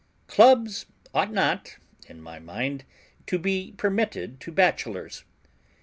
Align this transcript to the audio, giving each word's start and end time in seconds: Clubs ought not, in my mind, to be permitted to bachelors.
Clubs 0.25 0.87
ought 1.13 1.31
not, 1.31 1.77
in 2.07 2.19
my 2.23 2.39
mind, 2.39 2.85
to 3.27 3.37
be 3.37 3.75
permitted 3.77 4.39
to 4.39 4.51
bachelors. 4.51 5.25